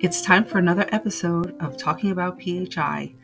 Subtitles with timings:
[0.00, 3.14] It's time for another episode of Talking About PHI,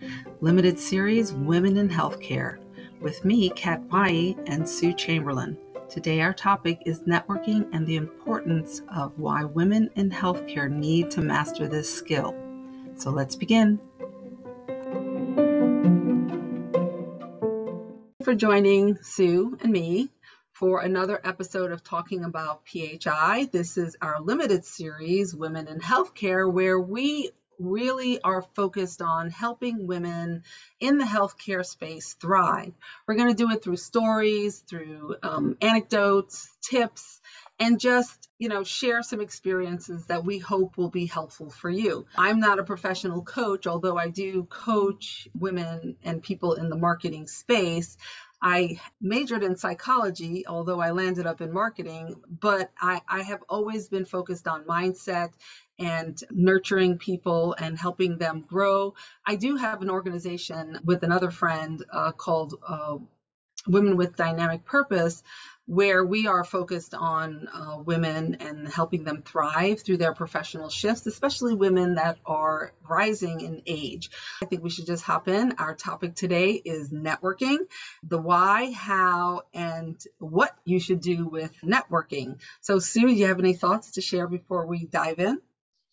[0.43, 2.59] limited series Women in Healthcare,
[3.01, 5.57] with me, Kat Mai, and Sue Chamberlain.
[5.89, 11.23] Today, our topic is networking and the importance of why women in healthcare need to
[11.23, 12.35] master this skill.
[12.97, 13.81] So let's begin.
[18.25, 20.09] for joining Sue and me
[20.55, 23.49] for another episode of Talking About PHI.
[23.51, 29.87] This is our limited series, Women in Healthcare, where we really are focused on helping
[29.87, 30.43] women
[30.81, 32.73] in the healthcare space thrive.
[33.07, 37.21] We're going to do it through stories, through um, anecdotes, tips,
[37.59, 42.05] and just you know share some experiences that we hope will be helpful for you
[42.17, 47.27] i'm not a professional coach although i do coach women and people in the marketing
[47.27, 47.97] space
[48.45, 53.89] I majored in psychology, although I landed up in marketing, but I, I have always
[53.89, 55.31] been focused on mindset
[55.81, 58.95] and nurturing people and helping them grow.
[59.27, 62.99] I do have an organization with another friend uh, called uh,
[63.69, 65.23] Women with Dynamic Purpose,
[65.67, 71.07] where we are focused on uh, women and helping them thrive through their professional shifts,
[71.07, 74.11] especially women that are rising in age.
[74.43, 75.53] I think we should just hop in.
[75.59, 77.59] Our topic today is networking
[78.03, 82.41] the why, how, and what you should do with networking.
[82.61, 85.41] So, Sue, do you have any thoughts to share before we dive in?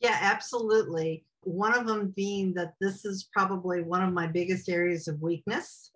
[0.02, 1.24] Yeah, absolutely.
[1.44, 5.92] One of them being that this is probably one of my biggest areas of weakness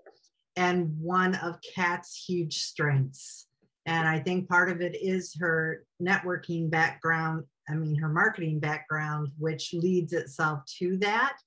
[0.56, 3.45] and one of Kat's huge strengths.
[3.86, 9.30] And I think part of it is her networking background, I mean, her marketing background,
[9.38, 11.38] which leads itself to that.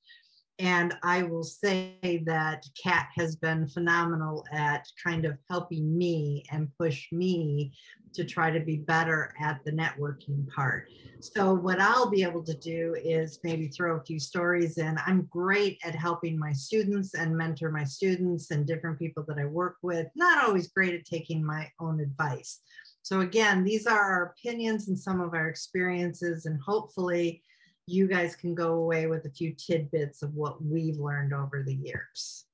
[0.60, 6.68] And I will say that Kat has been phenomenal at kind of helping me and
[6.78, 7.72] push me
[8.14, 10.88] to try to be better at the networking part.
[11.20, 14.98] So, what I'll be able to do is maybe throw a few stories in.
[15.06, 19.46] I'm great at helping my students and mentor my students and different people that I
[19.46, 22.60] work with, not always great at taking my own advice.
[23.02, 27.42] So, again, these are our opinions and some of our experiences, and hopefully,
[27.86, 31.74] you guys can go away with a few tidbits of what we've learned over the
[31.74, 32.44] years.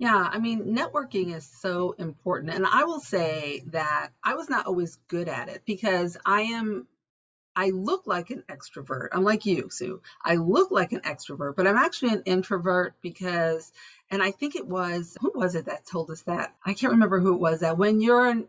[0.00, 2.54] Yeah, I mean, networking is so important.
[2.54, 6.86] And I will say that I was not always good at it because I am,
[7.54, 9.10] I look like an extrovert.
[9.12, 10.00] I'm like you, Sue.
[10.24, 13.72] I look like an extrovert, but I'm actually an introvert because,
[14.10, 16.56] and I think it was, who was it that told us that?
[16.64, 18.48] I can't remember who it was that when you're an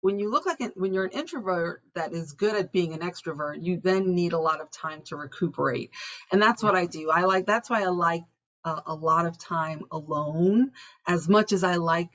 [0.00, 3.00] when you look like an, when you're an introvert that is good at being an
[3.00, 5.90] extrovert, you then need a lot of time to recuperate.
[6.32, 7.10] And that's what I do.
[7.10, 8.22] I like that's why I like
[8.64, 10.72] uh, a lot of time alone
[11.06, 12.10] as much as I like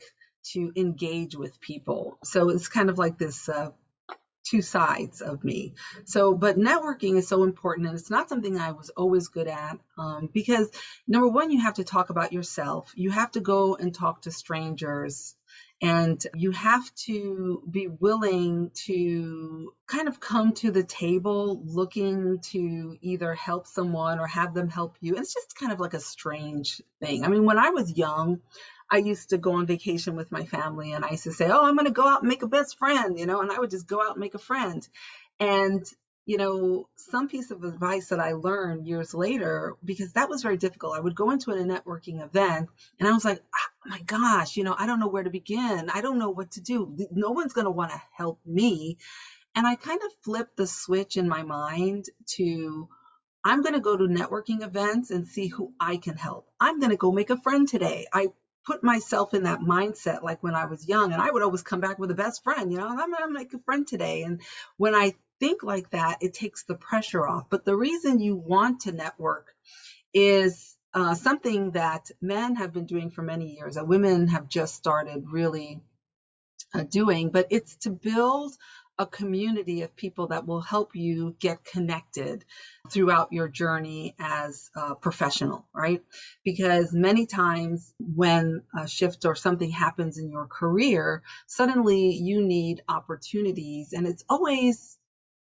[0.51, 2.17] to engage with people.
[2.23, 3.71] So it's kind of like this uh,
[4.43, 5.73] two sides of me.
[6.05, 9.77] So, but networking is so important, and it's not something I was always good at
[9.97, 10.69] um, because
[11.07, 12.91] number one, you have to talk about yourself.
[12.95, 15.35] You have to go and talk to strangers
[15.83, 22.97] and you have to be willing to kind of come to the table looking to
[23.01, 25.17] either help someone or have them help you.
[25.17, 27.25] It's just kind of like a strange thing.
[27.25, 28.39] I mean, when I was young,
[28.89, 31.65] I used to go on vacation with my family and I used to say, Oh,
[31.65, 33.71] I'm going to go out and make a best friend, you know, and I would
[33.71, 34.87] just go out and make a friend.
[35.37, 35.85] And
[36.25, 40.57] you know, some piece of advice that I learned years later, because that was very
[40.57, 40.95] difficult.
[40.95, 42.69] I would go into a networking event
[42.99, 45.29] and I was like, ah, oh my gosh, you know, I don't know where to
[45.29, 45.89] begin.
[45.93, 46.95] I don't know what to do.
[47.11, 48.97] No one's going to want to help me.
[49.55, 52.05] And I kind of flipped the switch in my mind
[52.37, 52.87] to,
[53.43, 56.47] I'm going to go to networking events and see who I can help.
[56.59, 58.07] I'm going to go make a friend today.
[58.13, 58.29] I
[58.65, 61.81] put myself in that mindset like when I was young and I would always come
[61.81, 64.23] back with a best friend, you know, I'm going to make a friend today.
[64.23, 64.41] And
[64.77, 67.49] when I think like that, it takes the pressure off.
[67.49, 69.53] But the reason you want to network
[70.13, 74.73] is uh, something that men have been doing for many years, that women have just
[74.73, 75.81] started really
[76.73, 78.53] uh, doing, but it's to build
[78.97, 82.45] a community of people that will help you get connected
[82.89, 86.01] throughout your journey as a professional, right?
[86.45, 92.81] Because many times when a shift or something happens in your career, suddenly you need
[92.87, 94.97] opportunities, and it's always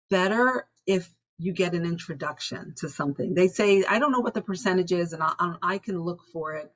[0.09, 3.33] better if you get an introduction to something.
[3.33, 6.54] They say, I don't know what the percentage is, and I, I can look for
[6.54, 6.71] it,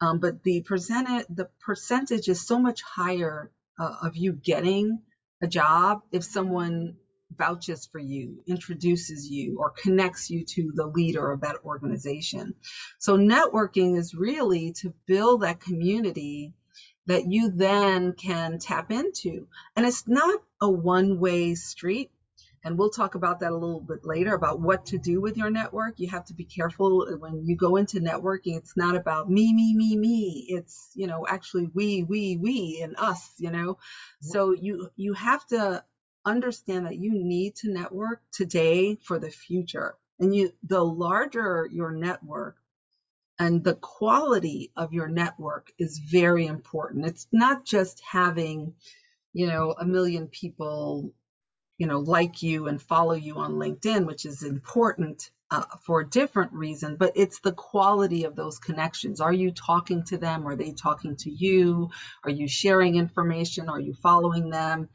[0.00, 5.00] um, but the percentage the percentage is so much higher uh, of you getting
[5.42, 6.96] a job if someone
[7.36, 12.54] vouches for you, introduces you, or connects you to the leader of that organization.
[12.98, 16.54] So networking is really to build that community
[17.06, 19.46] that you then can tap into.
[19.76, 22.10] And it's not a one way street.
[22.66, 25.50] And we'll talk about that a little bit later about what to do with your
[25.50, 26.00] network.
[26.00, 28.56] You have to be careful when you go into networking.
[28.56, 30.46] It's not about me, me, me, me.
[30.48, 33.78] It's, you know, actually we, we, we, and us, you know.
[34.20, 35.84] So you you have to
[36.24, 39.94] understand that you need to network today for the future.
[40.18, 42.56] And you the larger your network,
[43.38, 47.06] and the quality of your network is very important.
[47.06, 48.74] It's not just having,
[49.32, 51.12] you know, a million people,
[51.78, 56.08] you know, like you and follow you on LinkedIn, which is important uh, for a
[56.08, 59.20] different reason, but it's the quality of those connections.
[59.20, 60.46] Are you talking to them?
[60.46, 61.90] Are they talking to you?
[62.24, 63.68] Are you sharing information?
[63.68, 64.88] Are you following them?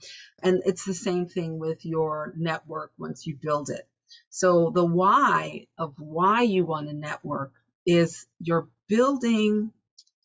[0.43, 3.87] And it's the same thing with your network once you build it.
[4.29, 7.53] So the why of why you want to network
[7.85, 9.71] is you're building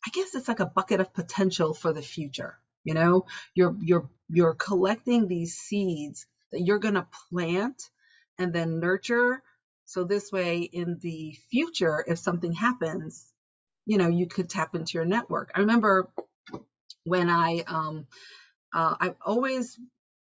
[0.06, 4.08] i guess it's like a bucket of potential for the future you know you're you're
[4.28, 7.90] you're collecting these seeds that you're going to plant
[8.38, 9.42] and then nurture
[9.86, 13.32] so this way in the future if something happens
[13.86, 16.08] you know you could tap into your network i remember
[17.04, 18.06] when i um
[18.74, 19.78] uh, i've always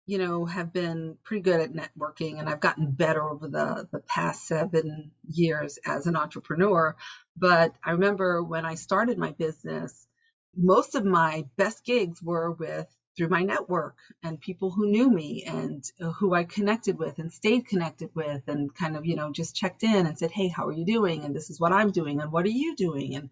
[0.06, 4.00] you know, have been pretty good at networking and I've gotten better over the, the
[4.00, 6.96] past seven years as an entrepreneur.
[7.38, 10.08] But I remember when I started my business,
[10.56, 15.44] most of my best gigs were with through my network and people who knew me
[15.46, 19.32] and uh, who I connected with and stayed connected with and kind of, you know,
[19.32, 21.24] just checked in and said, Hey, how are you doing?
[21.24, 22.22] And this is what I'm doing.
[22.22, 23.16] And what are you doing?
[23.16, 23.30] And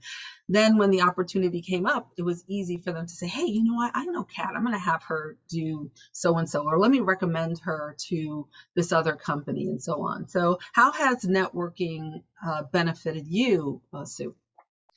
[0.48, 3.64] then when the opportunity came up, it was easy for them to say, Hey, you
[3.64, 3.92] know what?
[3.96, 4.52] I know Kat.
[4.56, 8.48] I'm going to have her do so and so, or let me recommend her to
[8.76, 10.28] this other company and so on.
[10.28, 14.36] So, how has networking uh, benefited you, uh, Sue?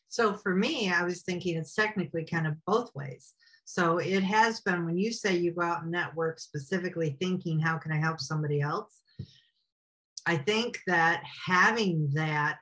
[0.09, 3.35] So, for me, I was thinking it's technically kind of both ways.
[3.65, 7.79] So it has been when you say you go out and network specifically thinking, how
[7.79, 9.01] can I help somebody else?
[10.27, 12.59] I think that having that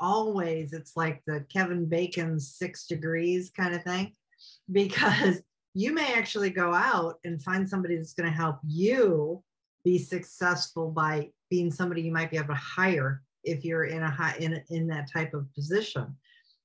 [0.00, 4.12] always, it's like the Kevin Bacon's six degrees kind of thing,
[4.72, 5.42] because
[5.74, 9.42] you may actually go out and find somebody that's going to help you
[9.84, 14.10] be successful by being somebody you might be able to hire if you're in a
[14.10, 16.16] high in, in that type of position.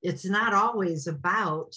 [0.01, 1.75] It's not always about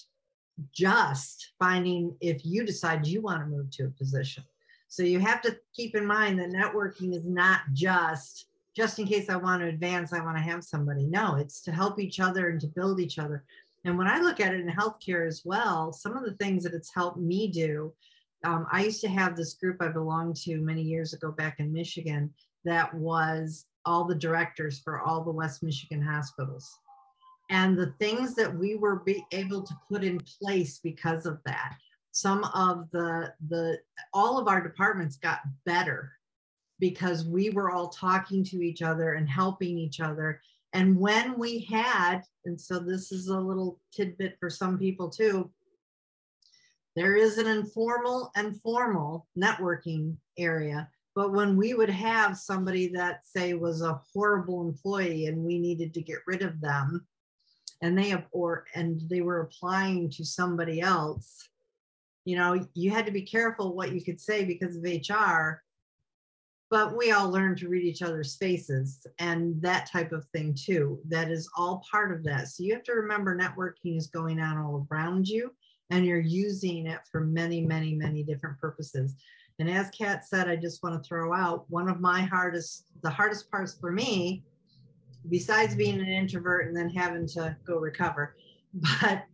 [0.72, 4.44] just finding if you decide you want to move to a position.
[4.88, 9.28] So you have to keep in mind that networking is not just just in case
[9.28, 11.04] I want to advance, I want to have somebody.
[11.04, 13.42] No, it's to help each other and to build each other.
[13.84, 16.74] And when I look at it in healthcare as well, some of the things that
[16.74, 17.92] it's helped me do,
[18.44, 21.72] um, I used to have this group I belonged to many years ago back in
[21.72, 22.32] Michigan
[22.64, 26.78] that was all the directors for all the West Michigan hospitals
[27.50, 31.76] and the things that we were be able to put in place because of that.
[32.12, 33.78] Some of the the
[34.12, 36.12] all of our departments got better
[36.80, 40.40] because we were all talking to each other and helping each other.
[40.72, 45.50] And when we had and so this is a little tidbit for some people too
[46.98, 50.88] there is an informal and formal networking area.
[51.14, 55.94] But when we would have somebody that say was a horrible employee and we needed
[55.94, 57.06] to get rid of them
[57.82, 61.48] and they or and they were applying to somebody else
[62.24, 65.62] you know you had to be careful what you could say because of hr
[66.70, 70.98] but we all learned to read each other's faces and that type of thing too.
[71.08, 72.48] That is all part of that.
[72.48, 75.50] So you have to remember networking is going on all around you
[75.90, 79.14] and you're using it for many many many different purposes.
[79.58, 83.10] And as kat said i just want to throw out one of my hardest the
[83.10, 84.44] hardest parts for me
[85.28, 88.36] besides being an introvert and then having to go recover.
[88.74, 89.24] But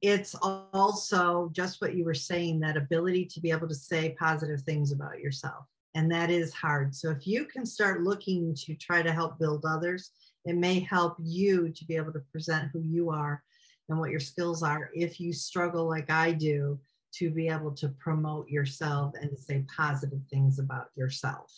[0.00, 4.60] it's also just what you were saying that ability to be able to say positive
[4.60, 5.64] things about yourself.
[5.94, 6.94] And that is hard.
[6.94, 10.10] So if you can start looking to try to help build others,
[10.44, 13.42] it may help you to be able to present who you are
[13.88, 16.78] and what your skills are if you struggle like I do
[17.14, 21.50] to be able to promote yourself and to say positive things about yourself.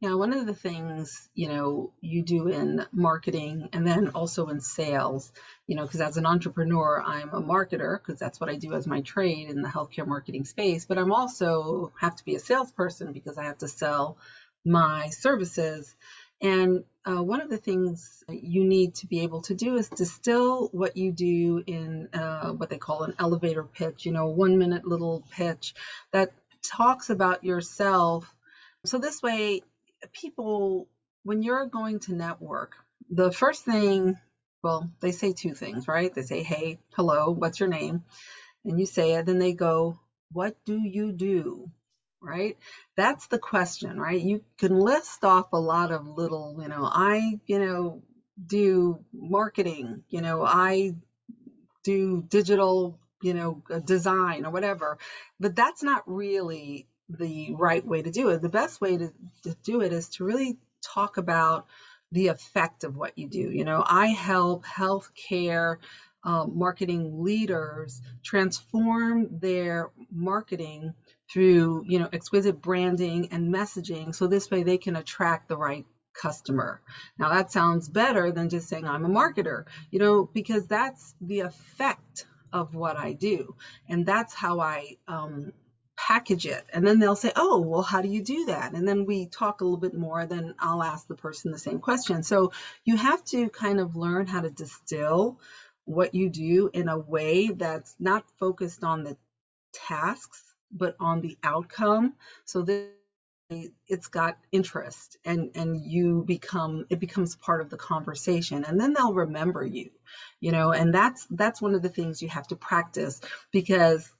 [0.00, 4.60] Yeah, one of the things, you know, you do in marketing and then also in
[4.60, 5.32] sales,
[5.66, 8.86] you know, because as an entrepreneur, I'm a marketer because that's what I do as
[8.86, 13.12] my trade in the healthcare marketing space, but I'm also have to be a salesperson
[13.12, 14.18] because I have to sell
[14.64, 15.96] my services.
[16.40, 20.68] And uh, one of the things you need to be able to do is distill
[20.70, 24.86] what you do in uh, what they call an elevator pitch, you know, one minute
[24.86, 25.74] little pitch
[26.12, 26.30] that
[26.62, 28.32] talks about yourself.
[28.86, 29.62] So this way,
[30.12, 30.88] people,
[31.24, 32.76] when you're going to network,
[33.10, 34.16] the first thing,
[34.62, 36.14] well, they say two things, right?
[36.14, 38.00] They say, hey, hello, what's your name?
[38.64, 39.98] and you say it, then they go,
[40.32, 41.70] What do you do?
[42.20, 42.56] Right?
[42.96, 44.20] That's the question, right?
[44.20, 48.02] You can list off a lot of little, you know, I, you know,
[48.44, 50.94] do marketing, you know, I
[51.84, 54.98] do digital, you know, design or whatever,
[55.40, 58.42] but that's not really the right way to do it.
[58.42, 59.12] The best way to,
[59.44, 61.66] to do it is to really talk about
[62.12, 63.50] the effect of what you do.
[63.50, 65.76] You know, I help healthcare
[66.24, 70.94] um, marketing leaders transform their marketing
[71.30, 74.14] through, you know, exquisite branding and messaging.
[74.14, 76.80] So this way they can attract the right customer.
[77.18, 81.40] Now that sounds better than just saying I'm a marketer, you know, because that's the
[81.40, 83.54] effect of what I do.
[83.88, 85.52] And that's how I um,
[86.08, 86.64] package it.
[86.72, 88.72] And then they'll say, oh, well, how do you do that?
[88.72, 91.80] And then we talk a little bit more, then I'll ask the person the same
[91.80, 92.22] question.
[92.22, 92.52] So
[92.84, 95.38] you have to kind of learn how to distill
[95.84, 99.18] what you do in a way that's not focused on the
[99.74, 102.14] tasks, but on the outcome.
[102.46, 102.88] So that
[103.86, 108.92] it's got interest and and you become it becomes part of the conversation and then
[108.92, 109.88] they'll remember you
[110.38, 114.12] you know and that's that's one of the things you have to practice because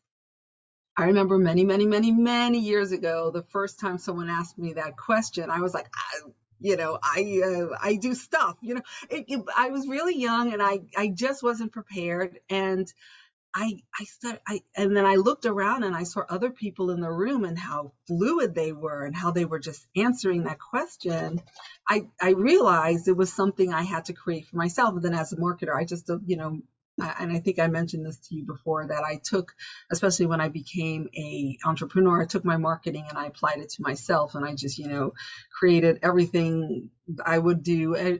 [0.99, 4.97] I remember many, many, many, many years ago, the first time someone asked me that
[4.97, 8.57] question, I was like, I, you know, I uh, I do stuff.
[8.63, 12.93] You know, it, it, I was really young and I I just wasn't prepared, and
[13.55, 17.01] I I started I and then I looked around and I saw other people in
[17.01, 21.41] the room and how fluid they were and how they were just answering that question.
[21.89, 24.95] I I realized it was something I had to create for myself.
[24.95, 26.61] And then as a marketer, I just you know
[27.01, 29.53] and I think I mentioned this to you before that I took,
[29.91, 33.83] especially when I became a entrepreneur, I took my marketing and I applied it to
[33.83, 35.13] myself, and I just you know
[35.59, 36.91] created everything
[37.25, 38.19] I would do a,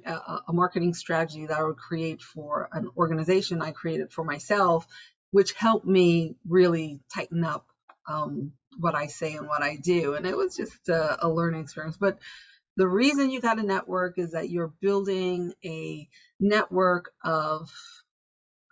[0.49, 3.63] a marketing strategy that I would create for an organization.
[3.63, 4.87] I created for myself,
[5.31, 7.67] which helped me really tighten up
[8.09, 11.63] um, what I say and what I do, and it was just a, a learning
[11.63, 12.19] experience, but.
[12.77, 16.09] The reason you got a network is that you're building a
[16.39, 17.69] network of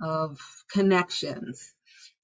[0.00, 0.38] of
[0.70, 1.72] connections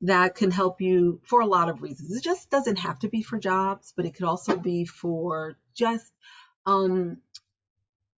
[0.02, 2.17] that can help you for a lot of reasons.
[2.17, 6.12] It just doesn't have to be for jobs, but it could also be for just
[6.67, 7.19] um,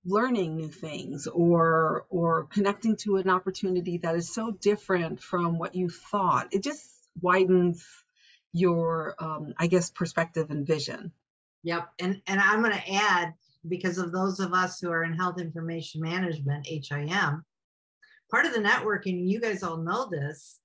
[0.05, 5.75] learning new things or or connecting to an opportunity that is so different from what
[5.75, 6.49] you thought.
[6.53, 6.87] It just
[7.21, 7.87] widens
[8.53, 11.13] your, um, I guess, perspective and vision.
[11.65, 13.35] Yep, and and I'm going to add
[13.67, 17.45] because of those of us who are in health information management, HIM,
[18.35, 20.59] part of the networking, you guys all know this,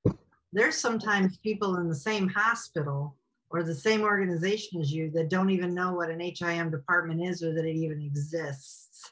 [0.51, 3.15] there's sometimes people in the same hospital
[3.51, 7.43] or the same organization as you that don't even know what an HIM department is
[7.43, 9.11] or that it even exists.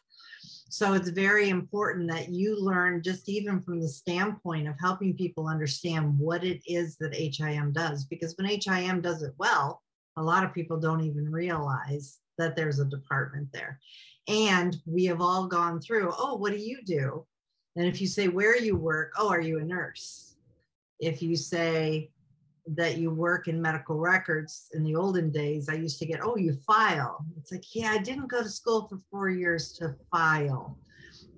[0.70, 5.48] So it's very important that you learn just even from the standpoint of helping people
[5.48, 8.06] understand what it is that HIM does.
[8.06, 9.84] Because when HIM does it well,
[10.16, 13.80] a lot of people don't even realize that there's a department there.
[14.28, 17.24] And we have all gone through, oh, what do you do?
[17.78, 20.36] And if you say where you work, oh, are you a nurse?
[21.00, 22.10] If you say
[22.76, 26.38] that you work in medical records in the olden days, I used to get, oh,
[26.38, 27.24] you file.
[27.38, 30.76] It's like, yeah, I didn't go to school for four years to file.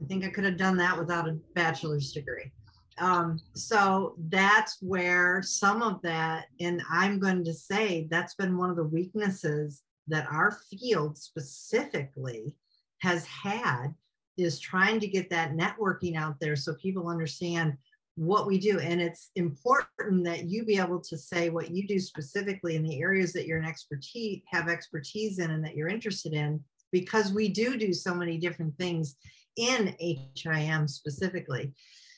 [0.01, 2.51] I think I could have done that without a bachelor's degree.
[3.00, 8.69] Um, so that's where some of that, and I'm going to say that's been one
[8.69, 12.55] of the weaknesses that our field specifically
[13.01, 13.93] has had
[14.39, 17.74] is trying to get that networking out there so people understand
[18.15, 18.79] what we do.
[18.79, 23.01] And it's important that you be able to say what you do specifically in the
[23.01, 27.48] areas that you're an expertise, have expertise in and that you're interested in, because we
[27.48, 29.15] do do so many different things
[29.55, 31.74] in HIM specifically.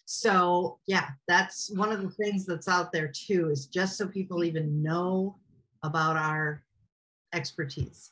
[0.05, 4.43] So yeah, that's one of the things that's out there too, is just so people
[4.43, 5.37] even know
[5.83, 6.63] about our
[7.33, 8.11] expertise.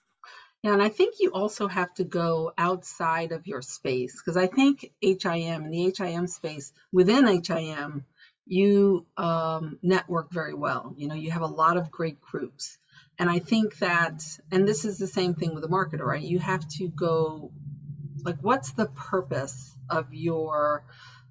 [0.63, 4.47] Yeah, and I think you also have to go outside of your space because I
[4.47, 8.03] think HIM and the HIM space within HIM,
[8.45, 10.93] you um, network very well.
[10.97, 12.77] You know, you have a lot of great groups.
[13.17, 16.21] And I think that, and this is the same thing with a marketer, right?
[16.21, 17.51] You have to go,
[18.25, 20.83] like, what's the purpose of your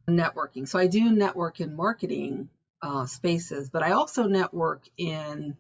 [0.09, 0.67] networking?
[0.67, 2.49] So I do network in marketing
[2.81, 5.57] uh, spaces, but I also network in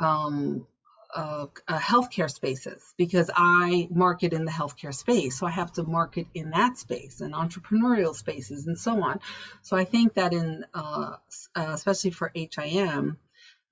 [0.00, 0.66] um,
[1.14, 5.38] uh, uh, healthcare spaces because I market in the healthcare space.
[5.38, 9.20] So I have to market in that space and entrepreneurial spaces and so on.
[9.62, 11.16] So I think that in, uh,
[11.54, 13.16] especially for HIM,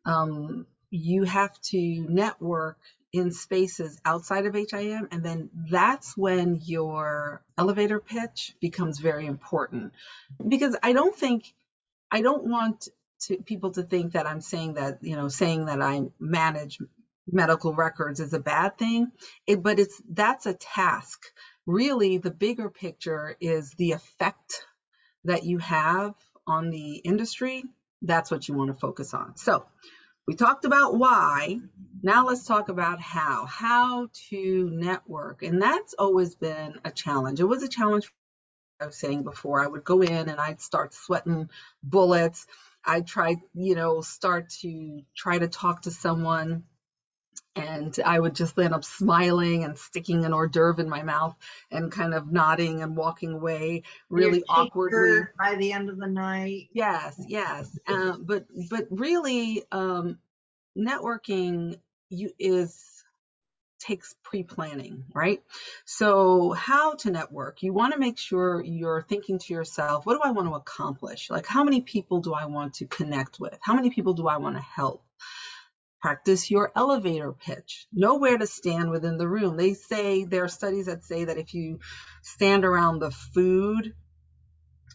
[0.07, 2.78] um, you have to network
[3.12, 9.93] in spaces outside of HIM, and then that's when your elevator pitch becomes very important.
[10.47, 11.52] Because I don't think,
[12.11, 12.88] I don't want
[13.21, 16.78] to people to think that I'm saying that, you know, saying that I manage
[17.26, 19.11] medical records is a bad thing,
[19.47, 21.25] it, but it's that's a task.
[21.66, 24.64] Really, the bigger picture is the effect
[25.25, 26.14] that you have
[26.47, 27.64] on the industry.
[28.02, 29.37] That's what you want to focus on.
[29.37, 29.66] So,
[30.26, 31.59] we talked about why.
[32.02, 33.47] Now let's talk about how.
[33.47, 35.42] How to network.
[35.42, 37.40] And that's always been a challenge.
[37.40, 38.12] It was a challenge
[38.80, 39.61] I was saying before.
[39.62, 41.49] I would go in and I'd start sweating
[41.83, 42.47] bullets.
[42.85, 46.64] I'd try, you know, start to try to talk to someone
[47.56, 51.34] and I would just end up smiling and sticking an hors d'oeuvre in my mouth
[51.70, 56.68] and kind of nodding and walking away really awkwardly by the end of the night.
[56.72, 60.18] Yes, yes, uh, but but really, um,
[60.78, 61.78] networking
[62.10, 62.92] you is
[63.78, 65.42] takes pre-planning, right?
[65.84, 67.62] So how to network?
[67.62, 71.30] You want to make sure you're thinking to yourself, what do I want to accomplish?
[71.30, 73.58] Like how many people do I want to connect with?
[73.60, 75.04] How many people do I want to help?
[76.00, 77.86] Practice your elevator pitch.
[77.92, 79.56] Know where to stand within the room.
[79.56, 81.80] They say there are studies that say that if you
[82.22, 83.94] stand around the food,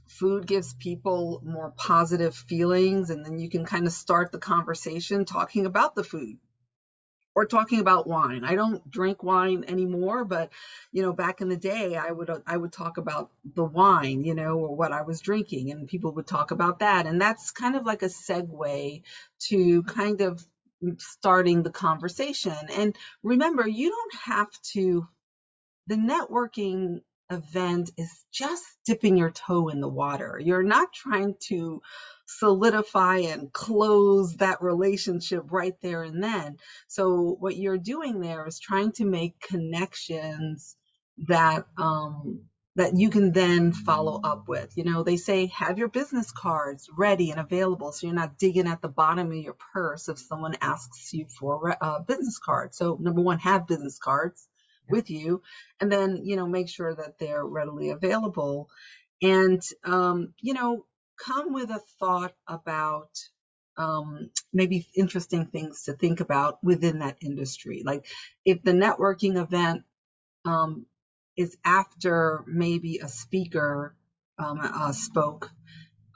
[0.08, 5.26] food gives people more positive feelings, and then you can kind of start the conversation
[5.26, 6.38] talking about the food
[7.34, 8.44] or talking about wine.
[8.44, 10.50] I don't drink wine anymore, but
[10.92, 14.36] you know, back in the day, I would I would talk about the wine, you
[14.36, 17.76] know, or what I was drinking, and people would talk about that, and that's kind
[17.76, 19.02] of like a segue
[19.48, 20.46] to kind of
[20.98, 22.56] starting the conversation.
[22.76, 25.08] And remember, you don't have to,
[25.88, 30.40] the networking event is just dipping your toe in the water.
[30.44, 31.82] You're not trying to
[32.28, 36.58] solidify and close that relationship right there and then.
[36.88, 40.76] So, what you're doing there is trying to make connections
[41.28, 42.42] that um,
[42.76, 44.78] that you can then follow up with.
[44.78, 48.68] You know, they say have your business cards ready and available so you're not digging
[48.68, 52.74] at the bottom of your purse if someone asks you for a business card.
[52.74, 54.48] So, number one, have business cards
[54.90, 55.42] with you,
[55.80, 58.70] and then, you know, make sure that they're readily available.
[59.22, 60.86] And, um, you know,
[61.24, 63.10] come with a thought about
[63.78, 67.84] um, maybe interesting things to think about within that industry.
[67.86, 68.06] Like
[68.46, 69.84] if the networking event
[70.46, 70.86] um,
[71.42, 73.96] is after maybe a speaker
[74.40, 75.52] um, uh, spoke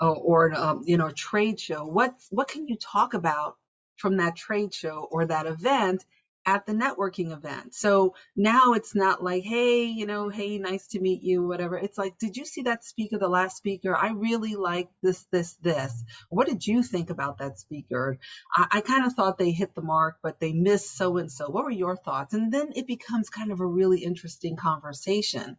[0.02, 1.86] or, or um, you know a trade show.
[1.86, 3.56] What what can you talk about
[3.98, 6.06] from that trade show or that event
[6.46, 7.74] at the networking event.
[7.74, 11.78] So now it's not like, hey, you know, hey, nice to meet you, whatever.
[11.78, 13.96] It's like, did you see that speaker, the last speaker?
[13.96, 16.04] I really like this, this, this.
[16.30, 18.20] What did you think about that speaker?
[18.56, 21.50] I, I kind of thought they hit the mark, but they missed so and so.
[21.50, 22.34] What were your thoughts?
[22.34, 25.58] And then it becomes kind of a really interesting conversation.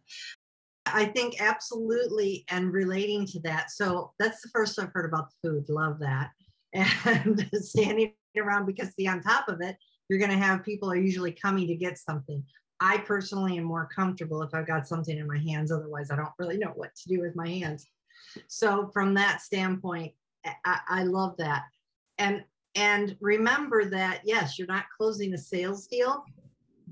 [0.85, 2.45] I think absolutely.
[2.49, 5.65] And relating to that, so that's the first I've heard about the food.
[5.69, 6.31] Love that.
[7.05, 9.77] And standing around because see, on top of it,
[10.09, 12.43] you're going to have people are usually coming to get something.
[12.79, 15.71] I personally am more comfortable if I've got something in my hands.
[15.71, 17.87] Otherwise, I don't really know what to do with my hands.
[18.47, 20.13] So from that standpoint,
[20.65, 21.63] I, I love that.
[22.17, 22.43] And
[22.75, 26.23] and remember that yes, you're not closing a sales deal,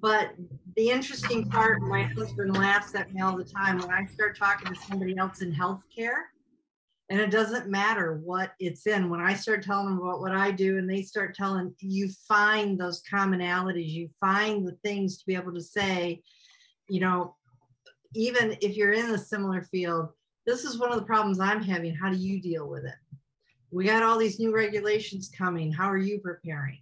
[0.01, 0.31] but
[0.75, 4.73] the interesting part, my husband laughs at me all the time when I start talking
[4.73, 6.23] to somebody else in healthcare
[7.09, 9.09] and it doesn't matter what it's in.
[9.09, 12.79] When i start telling them about what i do and they start telling you find
[12.79, 13.89] those commonalities.
[13.89, 16.21] You find the things to be able to say
[16.87, 17.35] you know
[18.13, 20.09] even if you're in a similar field
[20.45, 21.93] this is one of the problems i'm having.
[21.93, 22.95] How do you deal with it?
[23.71, 25.71] We got all these new regulations coming.
[25.71, 26.79] How are you preparing?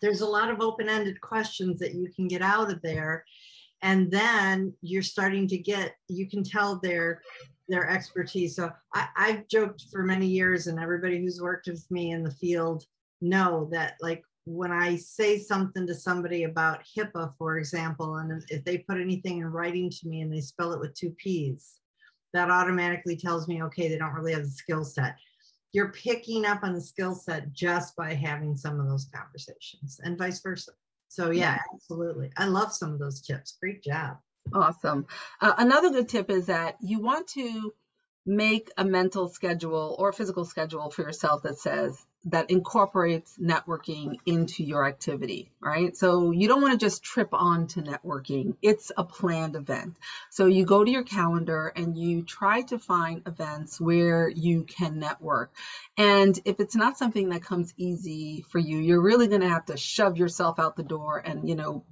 [0.00, 3.24] There's a lot of open-ended questions that you can get out of there.
[3.82, 7.22] And then you're starting to get you can tell they're
[7.68, 8.56] their expertise.
[8.56, 12.30] So I, I've joked for many years, and everybody who's worked with me in the
[12.30, 12.84] field
[13.20, 18.64] know that like when I say something to somebody about HIPAA, for example, and if
[18.64, 21.80] they put anything in writing to me and they spell it with two P's,
[22.32, 25.16] that automatically tells me, okay, they don't really have the skill set.
[25.72, 30.16] You're picking up on the skill set just by having some of those conversations and
[30.16, 30.72] vice versa.
[31.08, 32.30] So, yeah, absolutely.
[32.36, 33.56] I love some of those tips.
[33.60, 34.16] Great job.
[34.54, 35.06] Awesome.
[35.40, 37.72] Uh, another good tip is that you want to
[38.26, 44.62] make a mental schedule or physical schedule for yourself that says that incorporates networking into
[44.64, 45.96] your activity, right?
[45.96, 48.56] So you don't want to just trip on to networking.
[48.60, 49.96] It's a planned event.
[50.30, 54.98] So you go to your calendar and you try to find events where you can
[54.98, 55.52] network.
[55.96, 59.66] And if it's not something that comes easy for you, you're really going to have
[59.66, 61.84] to shove yourself out the door and, you know,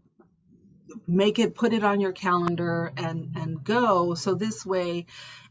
[1.06, 4.14] make it put it on your calendar and and go.
[4.14, 5.06] So this way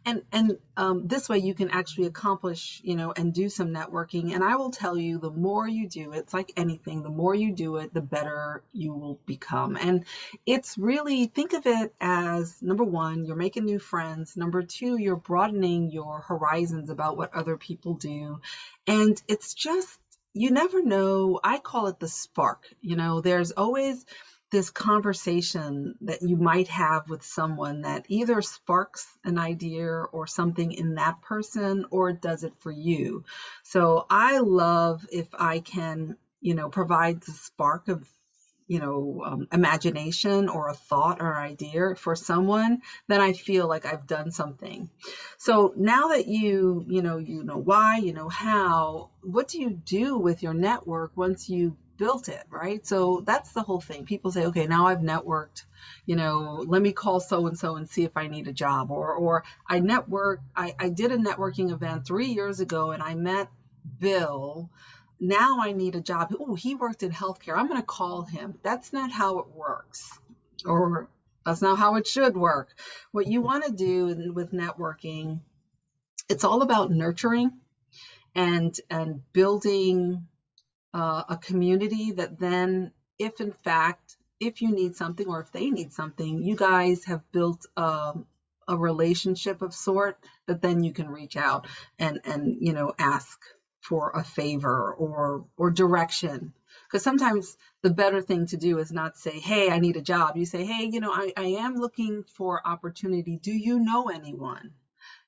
[0.05, 4.33] and and um, this way you can actually accomplish you know and do some networking.
[4.33, 7.51] And i will tell you the more you do it's like anything the more you
[7.53, 9.77] do it the better you will become.
[9.77, 10.05] And
[10.45, 14.37] it's really think of it as number one you're making new friends.
[14.37, 18.39] Number two you're broadening your horizons about what other people do.
[18.87, 19.99] And it's just
[20.37, 23.21] you never know i call it the spark you know.
[23.21, 24.05] There's always
[24.51, 30.71] this conversation that you might have with someone that either sparks an idea or something
[30.71, 33.23] in that person or does it for you.
[33.63, 38.07] So I love if I can, you know, provide the spark of
[38.67, 43.85] you know um, imagination or a thought or idea for someone then i feel like
[43.85, 44.89] i've done something
[45.37, 49.69] so now that you you know you know why you know how what do you
[49.69, 52.85] do with your network once you built it, right?
[52.85, 54.05] So that's the whole thing.
[54.05, 55.63] People say, okay, now I've networked,
[56.05, 58.91] you know, let me call so and so and see if I need a job.
[58.91, 63.15] Or or I network, I, I did a networking event three years ago and I
[63.15, 63.49] met
[63.99, 64.69] Bill.
[65.19, 66.33] Now I need a job.
[66.39, 67.57] Oh, he worked in healthcare.
[67.57, 68.59] I'm gonna call him.
[68.63, 70.19] That's not how it works.
[70.65, 71.09] Or
[71.45, 72.69] that's not how it should work.
[73.11, 75.41] What you want to do with networking,
[76.27, 77.51] it's all about nurturing
[78.33, 80.27] and and building
[80.95, 85.69] uh, a community that then, if in fact, if you need something or if they
[85.71, 88.25] need something, you guys have built um,
[88.69, 91.67] a relationship of sort that then you can reach out
[91.99, 93.39] and and you know ask
[93.81, 96.53] for a favor or or direction.
[96.87, 100.37] Because sometimes the better thing to do is not say hey i need a job.
[100.37, 103.37] You say hey you know i, I am looking for opportunity.
[103.37, 104.71] Do you know anyone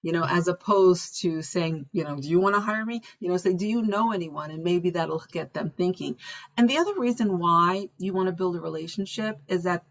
[0.01, 3.01] you know, as opposed to saying, you know, do you want to hire me?
[3.19, 4.51] You know, say, do you know anyone?
[4.51, 6.17] And maybe that'll get them thinking.
[6.55, 9.83] And the other reason why you want to build a relationship is that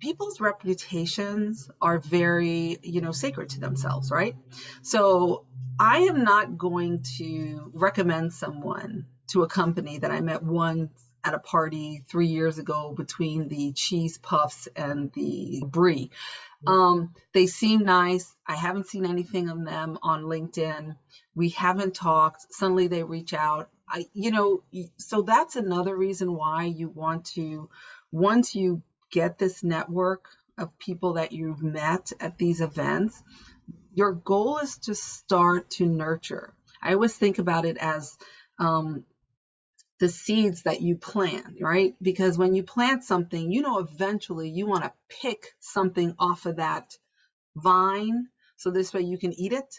[0.00, 4.36] people's reputations are very, you know, sacred to themselves, right?
[4.82, 5.46] So
[5.80, 11.34] I am not going to recommend someone to a company that I met once at
[11.34, 16.10] a party three years ago between the cheese puffs and the brie.
[16.66, 18.34] Um, they seem nice.
[18.46, 20.96] I haven't seen anything of them on LinkedIn.
[21.34, 22.46] We haven't talked.
[22.50, 23.68] Suddenly they reach out.
[23.88, 24.62] I, you know,
[24.98, 27.68] so that's another reason why you want to,
[28.10, 33.22] once you get this network of people that you've met at these events,
[33.94, 36.54] your goal is to start to nurture.
[36.82, 38.16] I always think about it as
[38.58, 39.04] um,
[40.00, 41.94] the seeds that you plant, right?
[42.02, 46.56] Because when you plant something, you know, eventually you want to pick something off of
[46.56, 46.96] that
[47.56, 48.26] vine
[48.56, 49.76] so this way you can eat it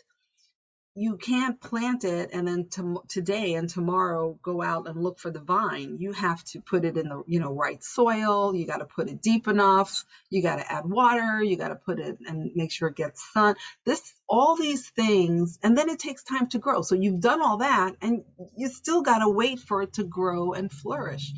[0.98, 5.30] you can't plant it and then to, today and tomorrow go out and look for
[5.30, 5.98] the vine.
[6.00, 8.56] You have to put it in the you know right soil.
[8.56, 10.06] You got to put it deep enough.
[10.30, 11.44] You got to add water.
[11.44, 13.56] You got to put it and make sure it gets sun.
[13.86, 16.82] This all these things and then it takes time to grow.
[16.82, 18.24] So you've done all that and
[18.56, 21.34] you still got to wait for it to grow and flourish.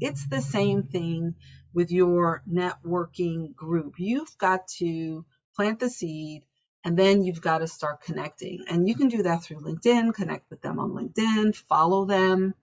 [0.00, 1.36] It's the same thing
[1.72, 3.94] with your networking group.
[3.98, 6.42] You've got to plant the seed
[6.86, 8.62] and then you've got to start connecting.
[8.68, 12.54] And you can do that through LinkedIn, connect with them on LinkedIn, follow them.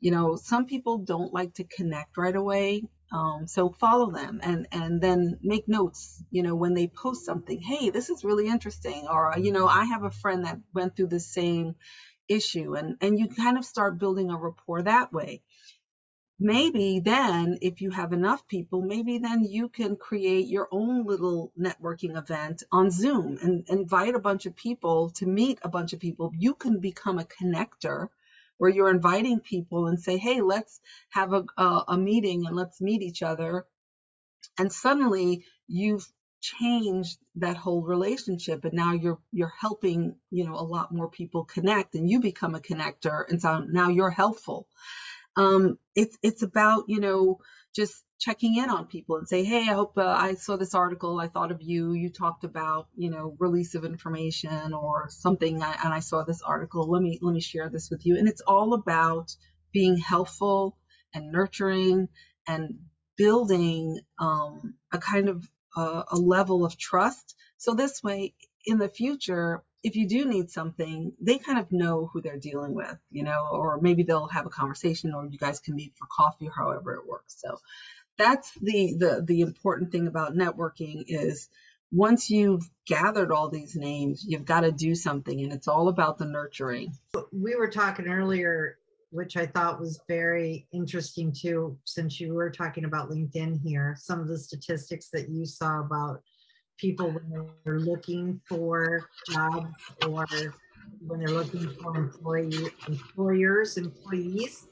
[0.00, 2.82] You know, some people don't like to connect right away.
[3.12, 7.58] Um, so follow them and and then make notes you know when they post something
[7.58, 11.06] hey this is really interesting or you know i have a friend that went through
[11.06, 11.74] the same
[12.28, 15.40] issue and and you kind of start building a rapport that way
[16.40, 21.52] maybe then if you have enough people maybe then you can create your own little
[21.58, 26.00] networking event on zoom and invite a bunch of people to meet a bunch of
[26.00, 26.32] people.
[26.36, 28.08] You can become a connector
[28.58, 32.80] where you're inviting people and say hey let's have a, a, a meeting and let's
[32.80, 33.66] meet each other.
[34.58, 36.06] And suddenly you've
[36.40, 41.44] changed that whole relationship and now you're you're helping you know a lot more people
[41.44, 44.68] connect and you become a connector and so now you're helpful
[45.38, 47.38] um, it's it's about you know
[47.76, 51.20] just checking in on people and say, hey, I hope uh, I saw this article.
[51.20, 51.92] I thought of you.
[51.94, 56.90] You talked about you know release of information or something, and I saw this article.
[56.90, 58.18] Let me let me share this with you.
[58.18, 59.30] And it's all about
[59.72, 60.76] being helpful
[61.14, 62.08] and nurturing
[62.48, 62.80] and
[63.16, 67.36] building um, a kind of uh, a level of trust.
[67.58, 68.34] So this way,
[68.66, 72.74] in the future, if you do need something, they kind of know who they're dealing
[72.74, 76.06] with, you know, or maybe they'll have a conversation or you guys can meet for
[76.10, 77.36] coffee, however it works.
[77.38, 77.60] So
[78.16, 81.48] that's the the the important thing about networking is
[81.92, 86.18] once you've gathered all these names, you've got to do something and it's all about
[86.18, 86.92] the nurturing.
[87.32, 88.78] We were talking earlier
[89.10, 94.20] which I thought was very interesting too, since you were talking about LinkedIn here, some
[94.20, 96.22] of the statistics that you saw about
[96.78, 99.68] people when they're looking for jobs
[100.06, 100.26] or
[101.06, 104.66] when they're looking for employee employers, employees.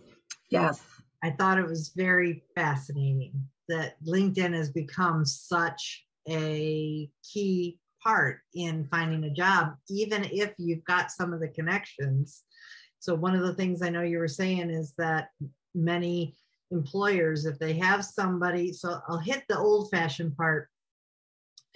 [0.50, 0.80] Yes.
[1.22, 3.32] I thought it was very fascinating
[3.68, 10.84] that LinkedIn has become such a key part in finding a job, even if you've
[10.84, 12.44] got some of the connections.
[13.00, 15.28] So, one of the things I know you were saying is that
[15.74, 16.36] many
[16.70, 20.68] employers, if they have somebody, so I'll hit the old fashioned part.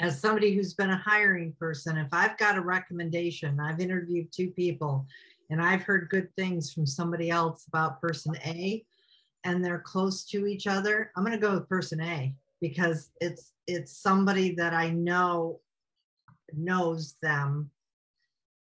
[0.01, 4.51] As somebody who's been a hiring person, if I've got a recommendation, I've interviewed two
[4.51, 5.07] people
[5.51, 8.83] and I've heard good things from somebody else about person A
[9.45, 13.53] and they're close to each other, I'm going to go with person A because it's
[13.67, 15.61] it's somebody that I know
[16.55, 17.71] knows them.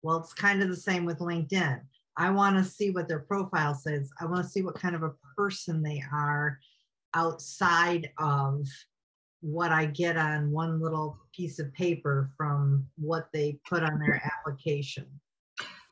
[0.02, 1.80] Well, it's kind of the same with LinkedIn.
[2.16, 4.10] I want to see what their profile says.
[4.20, 6.58] I want to see what kind of a person they are
[7.14, 8.66] outside of
[9.42, 14.22] what I get on one little piece of paper from what they put on their
[14.24, 15.06] application.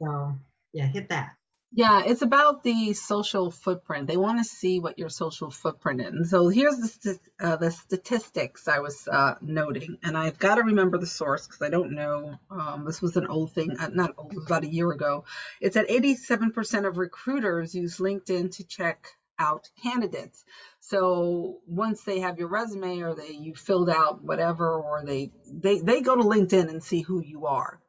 [0.01, 0.39] So,
[0.73, 1.33] yeah, hit that.
[1.73, 4.09] Yeah, it's about the social footprint.
[4.09, 6.31] They want to see what your social footprint is.
[6.31, 10.99] So here's the uh, the statistics I was uh, noting, and I've got to remember
[10.99, 12.41] the source because I don't know.
[12.51, 15.25] Um, this was an old thing, uh, not old, about a year ago.
[15.61, 19.07] It's that 87% of recruiters use LinkedIn to check
[19.41, 20.45] out candidates.
[20.81, 25.81] So once they have your resume or they you filled out whatever, or they they
[25.81, 27.81] they go to LinkedIn and see who you are.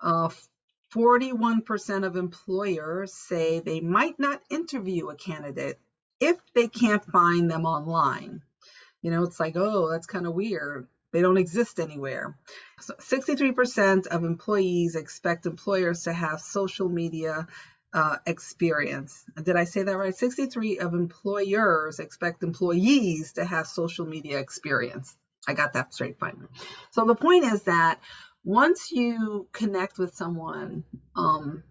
[0.00, 0.28] Uh,
[0.94, 5.78] 41% of employers say they might not interview a candidate
[6.20, 8.40] if they can't find them online.
[9.02, 10.86] You know, it's like, oh, that's kind of weird.
[11.12, 12.36] They don't exist anywhere.
[12.80, 17.46] So 63% of employees expect employers to have social media
[17.92, 19.24] uh, experience.
[19.42, 20.14] Did I say that right?
[20.14, 25.16] 63 of employers expect employees to have social media experience.
[25.46, 26.48] I got that straight finally.
[26.90, 28.00] So the point is that
[28.44, 30.84] once you connect with someone
[31.16, 31.62] um,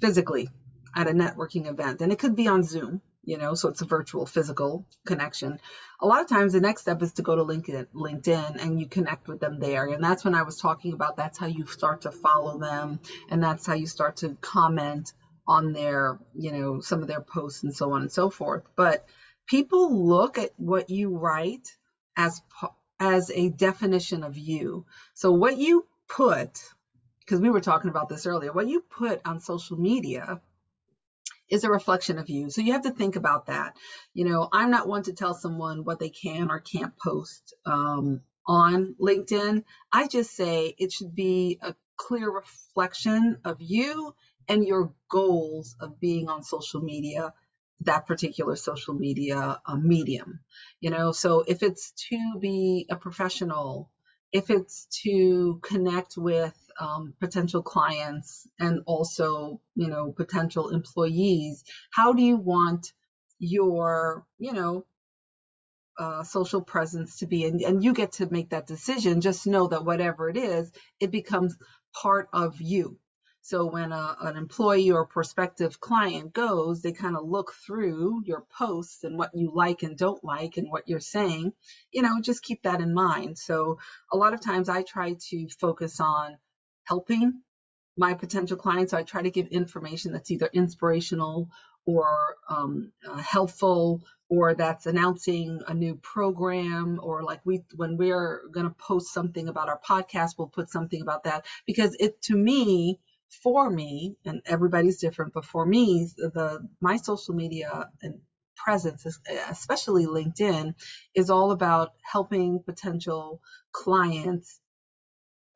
[0.00, 0.48] physically
[0.94, 3.86] at a networking event, and it could be on Zoom, you know, so it's a
[3.86, 5.58] virtual physical connection.
[6.00, 8.86] A lot of times the next step is to go to LinkedIn, LinkedIn and you
[8.86, 9.86] connect with them there.
[9.86, 12.98] And that's when I was talking about that's how you start to follow them
[13.30, 15.12] and that's how you start to comment
[15.46, 18.62] on their, you know, some of their posts and so on and so forth.
[18.76, 19.04] But
[19.46, 21.68] people look at what you write
[22.16, 22.40] as
[23.00, 24.86] as a definition of you.
[25.14, 26.60] So what you put,
[27.20, 30.40] because we were talking about this earlier, what you put on social media
[31.48, 32.48] is a reflection of you.
[32.48, 33.76] So you have to think about that.
[34.14, 38.20] You know, I'm not one to tell someone what they can or can't post um,
[38.46, 39.64] on LinkedIn.
[39.92, 44.14] I just say it should be a clear reflection of you
[44.48, 47.32] and your goals of being on social media
[47.82, 50.40] that particular social media uh, medium
[50.80, 51.12] you know?
[51.12, 53.90] So if it's to be a professional
[54.32, 62.12] if it's to connect with um, potential clients and also you know potential employees how
[62.14, 62.92] do you want
[63.38, 64.84] your you know
[65.98, 67.44] uh, social presence to be?
[67.44, 69.20] And, and you get to make that decision.
[69.20, 71.56] Just know that whatever it is it becomes
[71.94, 72.98] part of you
[73.44, 78.46] so when a, an employee or prospective client goes, they kind of look through your
[78.56, 81.52] posts and what you like and don't like and what you're saying.
[81.90, 83.36] You know, just keep that in mind.
[83.36, 83.80] So
[84.12, 86.38] a lot of times I try to focus on
[86.84, 87.42] helping
[87.96, 88.92] my potential clients.
[88.92, 91.48] So I try to give information that's either inspirational
[91.84, 98.42] or um, uh, helpful or that's announcing a new program or like we when we're
[98.52, 102.36] going to post something about our podcast we'll put something about that because it to
[102.36, 103.00] me
[103.42, 108.20] for me, and everybody's different, but for me, the my social media and
[108.56, 109.06] presence,
[109.50, 110.74] especially LinkedIn,
[111.14, 113.40] is all about helping potential
[113.72, 114.60] clients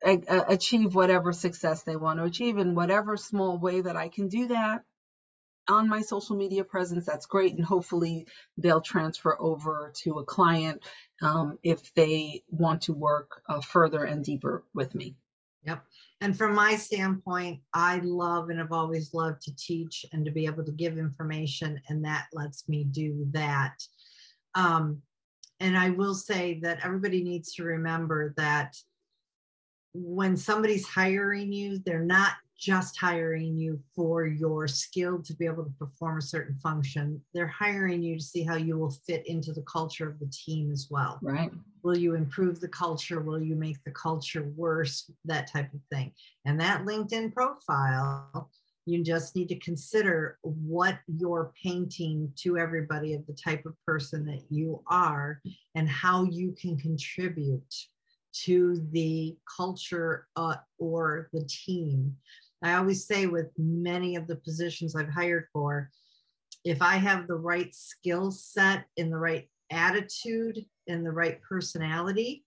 [0.03, 4.47] achieve whatever success they want to achieve in whatever small way that I can do
[4.47, 4.83] that
[5.67, 7.05] on my social media presence.
[7.05, 10.83] That's great, and hopefully they'll transfer over to a client
[11.21, 15.15] um, if they want to work uh, further and deeper with me.
[15.67, 15.83] Yep.
[16.21, 20.45] And from my standpoint, I love and have always loved to teach and to be
[20.45, 23.75] able to give information, and that lets me do that.
[24.55, 25.01] Um,
[25.59, 28.75] and I will say that everybody needs to remember that
[29.93, 35.63] when somebody's hiring you, they're not just hiring you for your skill to be able
[35.63, 37.21] to perform a certain function.
[37.33, 40.71] They're hiring you to see how you will fit into the culture of the team
[40.71, 41.19] as well.
[41.21, 41.51] Right.
[41.83, 43.19] Will you improve the culture?
[43.21, 45.09] Will you make the culture worse?
[45.25, 46.11] That type of thing.
[46.45, 48.49] And that LinkedIn profile
[48.87, 54.25] You just need to consider what you're painting to everybody of the type of person
[54.27, 55.41] that you are
[55.75, 57.75] and how you can contribute
[58.45, 62.15] to the culture uh, or the team.
[62.63, 65.89] I always say with many of the positions I've hired for,
[66.63, 72.43] if I have the right skill set and the right attitude and the right personality,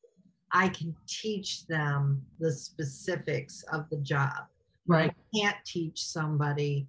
[0.52, 4.46] I can teach them the specifics of the job.
[4.86, 5.10] Right.
[5.10, 6.88] I can't teach somebody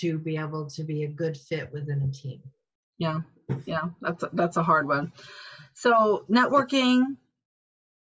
[0.00, 2.40] to be able to be a good fit within a team.
[2.98, 3.20] Yeah.
[3.64, 3.90] Yeah.
[4.02, 5.12] That's a, that's a hard one.
[5.74, 7.16] So networking,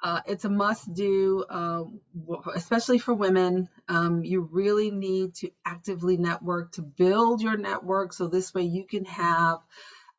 [0.02, 1.84] uh, it's a must do, uh,
[2.54, 3.68] especially for women.
[3.88, 8.86] Um, you really need to actively network to build your network so this way you
[8.86, 9.58] can have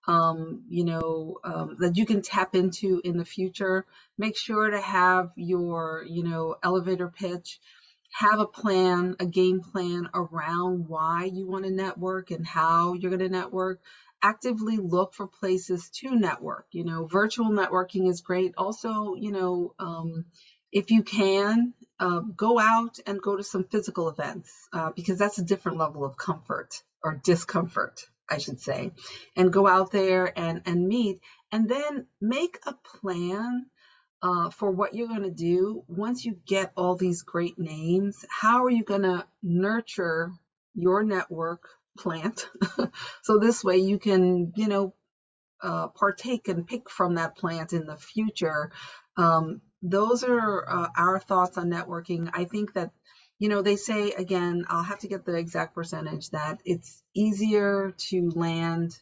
[0.08, 3.86] um, you know, um, that you can tap into in the future.
[4.17, 7.60] Make sure to have your, you know, elevator pitch,
[8.13, 13.12] have a plan, a game plan around why you want to network and how you're
[13.12, 13.80] going to network.
[14.21, 16.65] Actively look for places to network.
[16.71, 18.54] You know, virtual networking is great.
[18.58, 20.25] Also, you know, um,
[20.71, 25.39] if you can, uh, go out and go to some physical events uh, because that's
[25.39, 28.91] a different level of comfort or discomfort I should say,
[29.36, 33.67] and go out there and, and meet, and then make a plan
[34.21, 38.25] uh, for what you're going to do once you get all these great names.
[38.29, 40.31] How are you going to nurture
[40.73, 42.49] your network plant
[43.23, 44.93] so this way you can, you know,
[45.62, 48.71] uh, partake and pick from that plant in the future.
[49.17, 52.30] Um, those are uh, our thoughts on networking.
[52.34, 52.91] I think that
[53.38, 57.93] you know, they say again, I'll have to get the exact percentage that it's easier
[58.10, 58.98] to land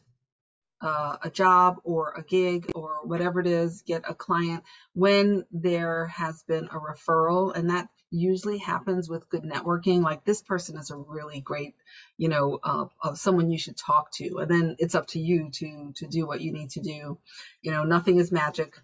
[0.80, 6.06] uh, a job or a gig or whatever it is, get a client when there
[6.08, 7.56] has been a referral.
[7.56, 10.02] And that usually happens with good networking.
[10.02, 11.74] Like this person is a really great,
[12.18, 14.38] you know, uh, of someone you should talk to.
[14.38, 17.18] And then it's up to you to to do what you need to do.
[17.62, 18.74] You know, nothing is magic.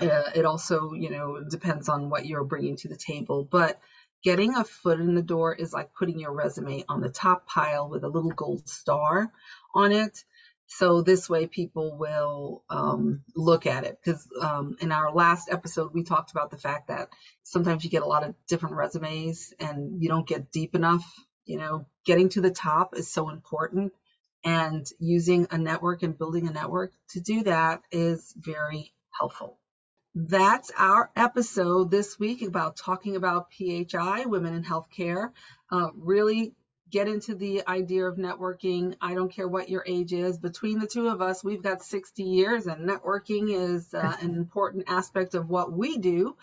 [0.00, 3.46] Uh, it also, you know, depends on what you're bringing to the table.
[3.50, 3.80] But
[4.22, 7.88] getting a foot in the door is like putting your resume on the top pile
[7.88, 9.30] with a little gold star
[9.74, 10.24] on it.
[10.66, 13.98] So this way people will um, look at it.
[14.02, 17.08] Because um, in our last episode, we talked about the fact that
[17.42, 21.04] sometimes you get a lot of different resumes and you don't get deep enough.
[21.46, 23.92] You know, getting to the top is so important.
[24.44, 29.57] And using a network and building a network to do that is very helpful
[30.26, 35.30] that's our episode this week about talking about PHI, women in healthcare.
[35.70, 36.54] Uh, really
[36.90, 38.96] get into the idea of networking.
[39.00, 40.38] I don't care what your age is.
[40.38, 44.86] Between the two of us, we've got 60 years, and networking is uh, an important
[44.88, 46.36] aspect of what we do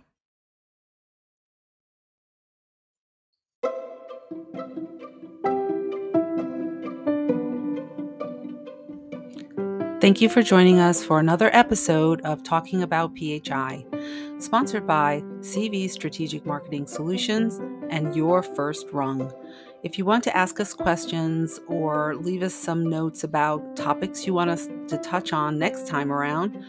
[10.03, 13.85] Thank you for joining us for another episode of Talking About PHI,
[14.37, 19.31] sponsored by CV Strategic Marketing Solutions and Your First Rung.
[19.81, 24.33] If you want to ask us questions or leave us some notes about topics you
[24.33, 26.61] want us to touch on next time around,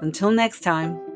[0.00, 1.09] Until next time.